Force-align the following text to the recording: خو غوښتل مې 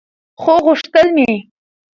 خو 0.41 0.53
غوښتل 0.65 1.07
مې 1.15 1.31